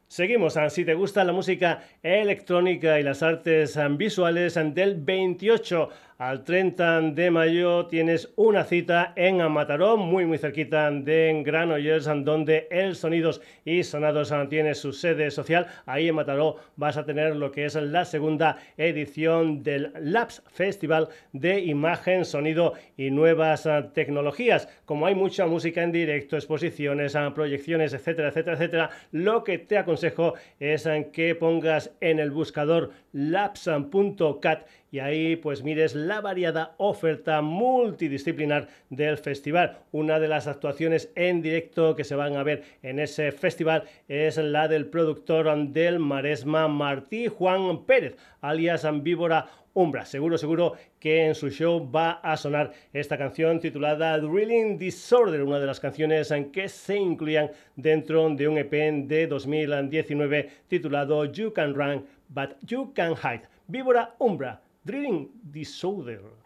Seguimos, 0.08 0.58
ah, 0.58 0.70
si 0.70 0.86
te 0.86 0.94
gusta 0.94 1.24
la 1.24 1.34
música 1.34 1.84
electrónica 2.04 3.00
y 3.00 3.04
las 3.04 3.24
artes 3.24 3.78
ah, 3.78 3.88
visuales, 3.90 4.58
ah, 4.58 4.64
del 4.64 4.96
28 4.96 5.90
al 6.20 6.44
30 6.44 7.00
de 7.12 7.32
mayo 7.32 7.86
tienes 7.86 8.34
una 8.36 8.66
cita 8.66 9.14
en 9.16 9.38
Mataró, 9.50 9.96
muy 9.96 10.26
muy 10.26 10.38
cerquita 10.38 10.92
de 10.92 11.44
Granollers, 11.46 12.10
donde 12.26 12.68
el 12.72 12.98
Sonidos 12.98 13.42
y 13.64 13.84
Sonados 13.84 14.34
tiene 14.50 14.76
su 14.76 14.92
sede 14.92 15.32
social. 15.32 15.68
Ahí 15.86 16.10
en 16.10 16.16
Mataró 16.16 16.58
vas 16.76 16.98
a 16.98 17.06
tener 17.06 17.38
lo 17.38 17.54
que 17.54 17.64
es 17.64 17.76
la 17.76 18.04
segunda 18.04 18.58
edición 18.76 19.64
del 19.64 19.94
Labs 19.98 20.44
Festival 20.52 21.08
de 21.32 21.62
Imagen, 21.62 22.26
Sonido 22.26 22.74
y 22.98 23.12
Nuevas 23.12 23.66
Tecnologías. 23.94 24.68
Como 24.84 25.06
hay 25.06 25.16
mucha 25.16 25.46
música 25.46 25.84
en 25.84 25.94
directo, 25.94 26.36
exposiciones, 26.36 27.16
proyecciones, 27.34 27.94
etcétera, 27.94 28.28
etcétera, 28.28 28.58
etcétera, 28.58 28.90
lo 29.14 29.46
que 29.46 29.58
te 29.58 29.78
aconsejo 29.78 30.34
es 30.60 30.86
que 31.14 31.34
pongas 31.36 31.96
en 32.02 32.20
el 32.20 32.32
buscador 32.32 32.92
labs.cat 33.14 34.68
y 34.92 35.00
ahí 35.00 35.36
pues 35.36 35.64
mires 35.64 35.96
la 35.96 36.22
variada 36.22 36.76
oferta 36.78 37.42
multidisciplinar 37.42 38.68
del 38.90 39.18
festival. 39.18 39.78
Una 39.92 40.20
de 40.20 40.28
las 40.28 40.48
actuaciones 40.48 41.12
en 41.16 41.42
directo 41.42 41.96
que 41.96 42.04
se 42.04 42.16
van 42.16 42.36
a 42.36 42.44
ver 42.44 42.64
en 42.82 43.00
ese 43.00 43.32
festival 43.32 43.84
es 44.08 44.38
la 44.38 44.68
del 44.68 44.88
productor 44.88 45.40
del 45.70 46.00
Maresma 46.00 46.68
Martí 46.68 47.28
Juan 47.28 47.86
Pérez, 47.86 48.18
alias 48.42 48.88
Víbora 49.02 49.48
Umbra. 49.74 50.06
Seguro, 50.06 50.38
seguro 50.38 50.74
que 51.00 51.26
en 51.28 51.36
su 51.36 51.50
show 51.50 51.90
va 51.90 52.14
a 52.24 52.36
sonar 52.38 52.72
esta 52.92 53.18
canción 53.18 53.60
titulada 53.60 54.18
Drilling 54.18 54.78
Disorder, 54.78 55.44
una 55.44 55.60
de 55.60 55.68
las 55.68 55.80
canciones 55.80 56.32
en 56.32 56.52
que 56.52 56.68
se 56.68 56.98
incluían 56.98 57.52
dentro 57.76 58.28
de 58.30 58.48
un 58.48 58.58
EP 58.58 58.72
de 59.08 59.28
2019 59.28 60.50
titulado 60.68 61.26
You 61.26 61.54
Can 61.54 61.76
Run, 61.76 62.06
But 62.28 62.58
You 62.66 62.94
Can 62.94 63.14
Hide. 63.14 63.48
Víbora 63.68 64.16
Umbra 64.18 64.60
Drilling 64.86 65.30
Disorder. 65.52 66.39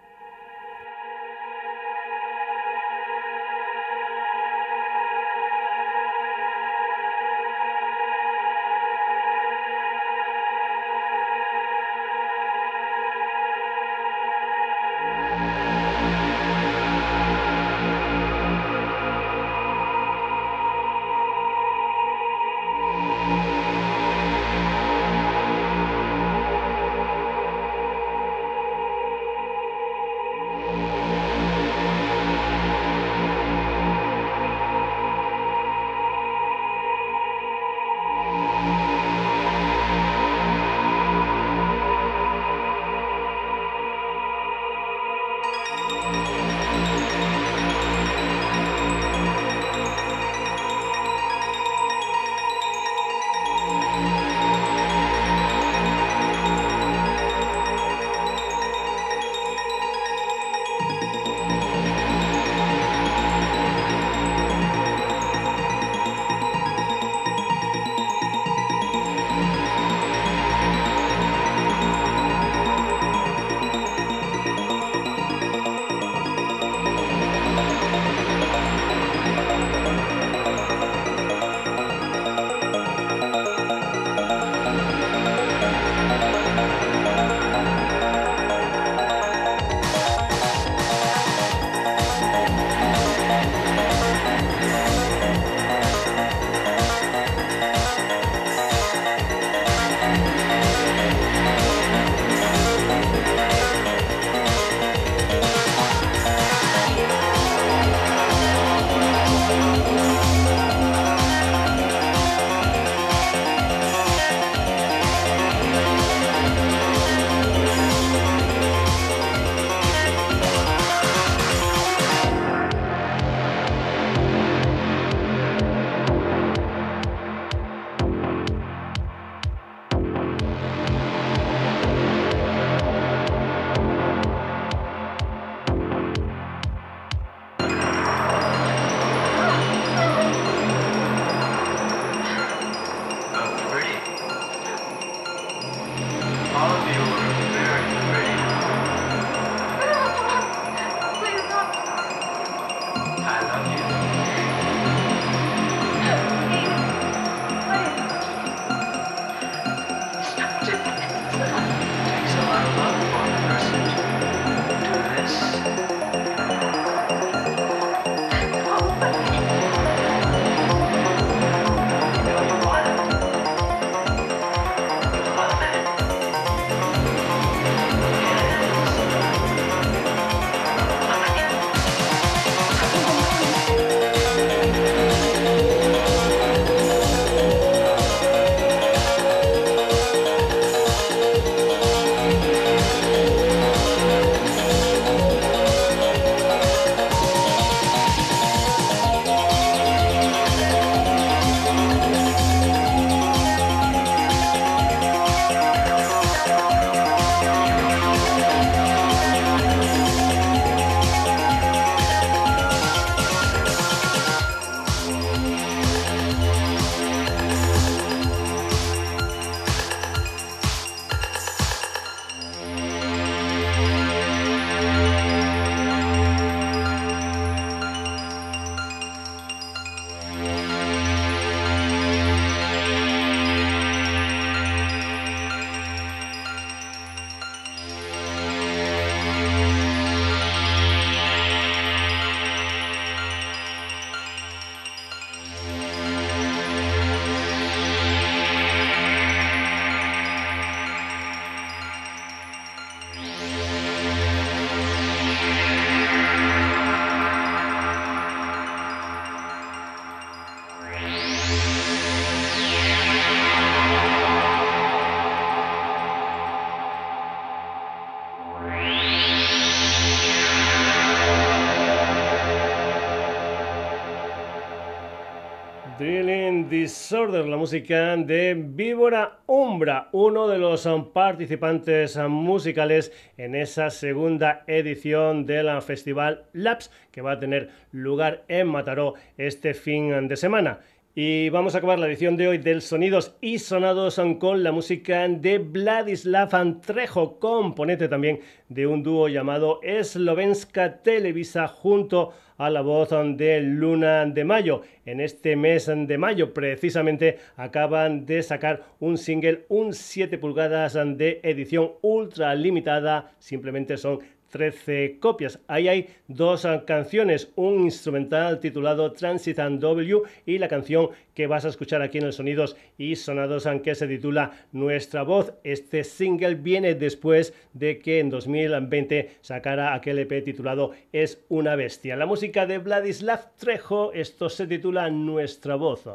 Disorder, 276.70 277.46
la 277.46 277.58
música 277.58 278.16
de 278.18 278.54
Víbora 278.54 279.40
Umbra, 279.46 280.10
uno 280.12 280.48
de 280.48 280.58
los 280.58 280.88
participantes 281.14 282.18
musicales 282.28 283.12
en 283.38 283.56
esa 283.56 283.90
segunda 283.90 284.64
edición 284.68 285.46
del 285.46 285.82
festival 285.82 286.46
Labs 286.54 286.92
que 287.12 287.22
va 287.22 287.34
a 287.34 287.40
tener 287.40 287.70
lugar 287.92 288.44
en 288.48 288.68
Mataró 288.68 289.14
este 289.38 289.74
fin 289.74 290.28
de 290.28 290.36
semana. 290.36 290.80
Y 291.16 291.50
vamos 291.50 291.76
a 291.76 291.78
acabar 291.78 292.00
la 292.00 292.08
edición 292.08 292.38
de 292.38 292.48
hoy 292.48 292.58
del 292.58 292.82
Sonidos 292.82 293.36
y 293.40 293.60
Sonados 293.60 294.20
con 294.40 294.64
la 294.64 294.72
música 294.72 295.28
de 295.28 295.60
Vladislav 295.60 296.56
Antrejo, 296.56 297.38
componente 297.38 298.08
también 298.08 298.40
de 298.68 298.88
un 298.88 299.04
dúo 299.04 299.28
llamado 299.28 299.80
Slovenska 300.02 301.04
Televisa 301.04 301.68
junto 301.68 302.34
a 302.58 302.72
la 302.72 302.82
voz 302.82 303.12
de 303.38 303.62
Luna 303.62 304.26
de 304.26 304.44
Mayo. 304.44 304.82
En 305.06 305.20
este 305.20 305.56
mes 305.56 305.86
de 305.86 306.18
mayo 306.18 306.52
precisamente 306.52 307.38
acaban 307.58 308.26
de 308.26 308.42
sacar 308.42 308.84
un 309.00 309.20
single, 309.20 309.66
un 309.70 309.94
7 309.94 310.40
pulgadas 310.40 310.94
de 310.94 311.42
edición 311.44 311.92
ultra 312.02 312.56
limitada, 312.56 313.34
simplemente 313.38 313.98
son 313.98 314.20
13 314.54 315.18
copias. 315.20 315.60
Ahí 315.68 315.88
hay 315.88 316.10
dos 316.28 316.64
ah, 316.66 316.84
canciones, 316.86 317.52
un 317.56 317.86
instrumental 317.86 318.60
titulado 318.60 319.12
Transit 319.12 319.58
and 319.58 319.82
W 319.82 320.22
y 320.46 320.60
la 320.60 320.68
canción 320.68 321.10
que 321.34 321.48
vas 321.48 321.66
a 321.66 321.70
escuchar 321.70 322.04
aquí 322.04 322.20
en 322.20 322.26
el 322.26 322.34
Sonidos 322.34 322.78
y 323.00 323.16
Sonados 323.16 323.66
ah, 323.66 323.82
que 323.82 323.96
se 323.96 324.08
titula 324.08 324.52
Nuestra 324.72 325.24
Voz. 325.24 325.56
Este 325.64 326.04
single 326.04 326.54
viene 326.54 326.94
después 326.94 327.56
de 327.74 327.98
que 327.98 328.20
en 328.20 328.30
2020 328.30 329.38
sacara 329.42 329.96
aquel 329.96 330.20
EP 330.20 330.44
titulado 330.44 330.92
Es 331.12 331.44
una 331.50 331.76
bestia. 331.76 332.16
La 332.16 332.28
música 332.28 332.68
de 332.68 332.78
Vladislav 332.78 333.56
Trejo, 333.58 334.14
esto 334.14 334.50
se 334.50 334.68
titula 334.68 335.10
Nuestra 335.10 335.76
Voz. 335.76 336.06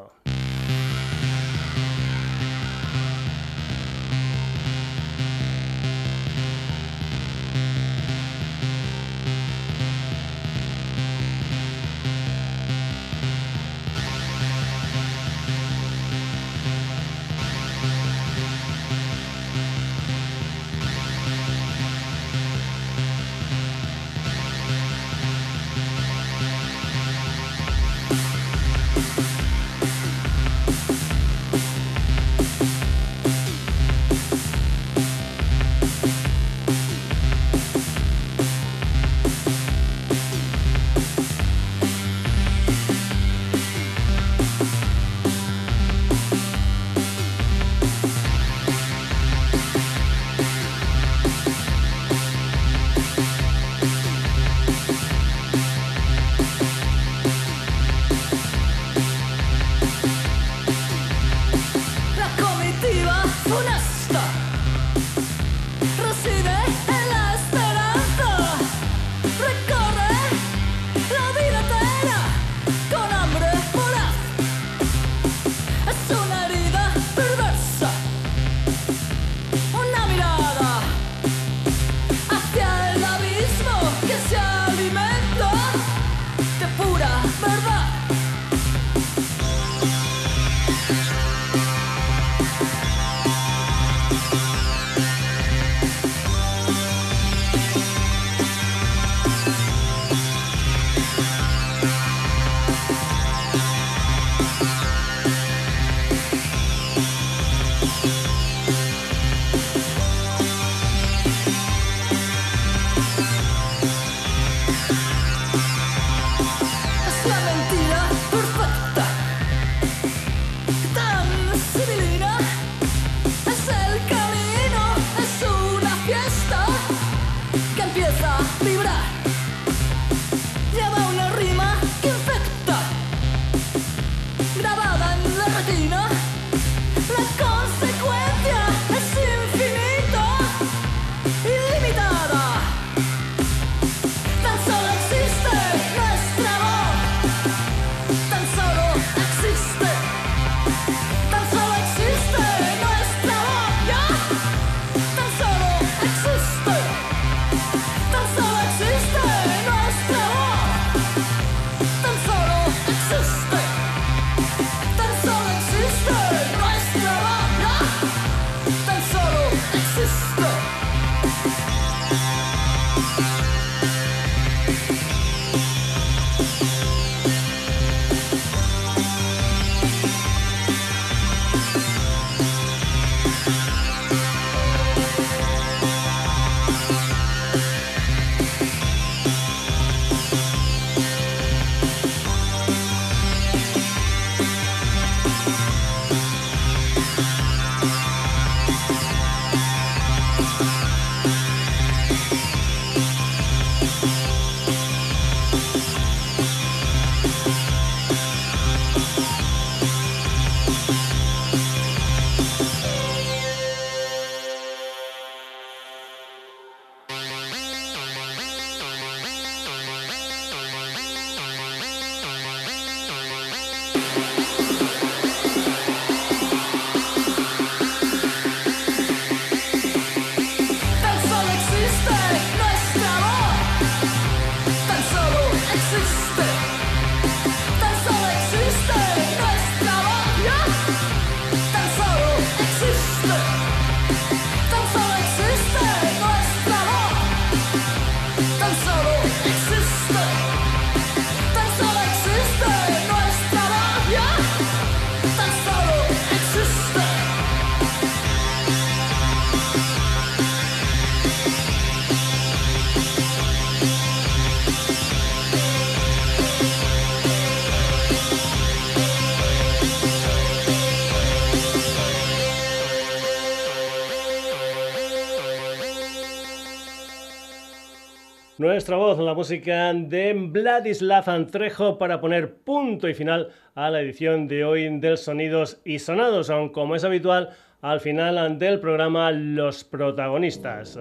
Nuestra 278.88 279.06
voz, 279.06 279.18
la 279.18 279.34
música 279.34 279.92
de 279.92 280.32
Vladislav 280.32 281.28
Antrejo 281.28 281.98
para 281.98 282.22
poner 282.22 282.54
punto 282.54 283.06
y 283.06 283.12
final 283.12 283.50
a 283.74 283.90
la 283.90 284.00
edición 284.00 284.48
de 284.48 284.64
hoy 284.64 284.98
del 284.98 285.18
Sonidos 285.18 285.82
y 285.84 285.98
Sonados, 285.98 286.48
aunque 286.48 286.72
como 286.72 286.94
es 286.94 287.04
habitual, 287.04 287.50
al 287.82 288.00
final 288.00 288.58
del 288.58 288.80
programa 288.80 289.30
Los 289.30 289.84
protagonistas. 289.84 290.98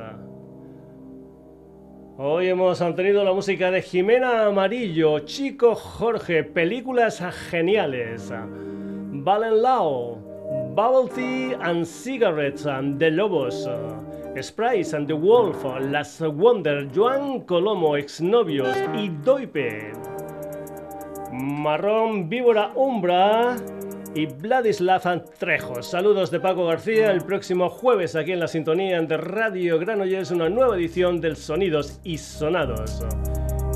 Hoy 2.17 2.47
hemos 2.47 2.79
tenido 2.93 3.23
la 3.23 3.31
música 3.31 3.71
de 3.71 3.81
Jimena 3.81 4.47
Amarillo, 4.47 5.19
Chico 5.19 5.73
Jorge, 5.73 6.43
películas 6.43 7.23
geniales, 7.49 8.33
Valen 9.11 9.61
Lao, 9.61 10.15
Bubble 10.75 11.09
Tea 11.15 11.57
and 11.61 11.85
Cigarettes, 11.85 12.67
The 12.97 13.11
Lobos. 13.11 13.65
Sprice 14.41 14.95
and 14.95 15.07
the 15.07 15.13
Wolf, 15.13 15.63
Las 15.81 16.19
Wonder, 16.21 16.87
Joan 16.93 17.41
Colomo, 17.41 17.97
Exnovios 17.97 18.77
y 18.97 19.09
Doipe. 19.23 19.93
Marrón, 21.31 22.29
Víbora 22.29 22.71
Umbra 22.75 23.55
y 24.15 24.25
Vladislav 24.25 25.23
Trejo. 25.37 25.83
Saludos 25.83 26.31
de 26.31 26.39
Paco 26.39 26.65
García. 26.65 27.11
El 27.11 27.21
próximo 27.21 27.69
jueves 27.69 28.15
aquí 28.15 28.31
en 28.31 28.39
la 28.39 28.47
sintonía 28.47 29.01
de 29.01 29.17
Radio 29.17 29.79
Granollers 29.79 30.31
una 30.31 30.49
nueva 30.49 30.75
edición 30.75 31.21
del 31.21 31.35
Sonidos 31.35 31.99
y 32.03 32.17
Sonados. 32.17 33.03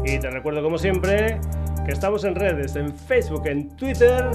Y 0.06 0.20
te 0.20 0.30
recuerdo 0.30 0.64
como 0.64 0.78
siempre 0.78 1.40
que 1.86 1.92
estamos 1.92 2.24
en 2.24 2.34
redes, 2.36 2.76
en 2.76 2.96
Facebook, 2.96 3.48
en 3.48 3.76
Twitter, 3.76 4.30